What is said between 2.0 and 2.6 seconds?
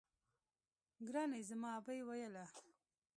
ويله